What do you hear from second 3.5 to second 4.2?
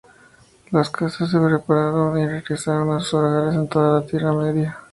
en toda la